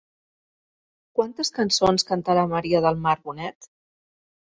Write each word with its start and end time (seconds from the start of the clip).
Quantes 1.19 1.53
cançons 1.59 2.09
cantarà 2.09 2.49
Maria 2.57 2.85
del 2.89 3.01
Mar 3.07 3.17
Bonet? 3.25 3.73